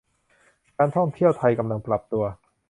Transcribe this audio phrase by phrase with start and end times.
[0.77, 2.23] การท่องเที่ยวไทยกำลังปรับตัว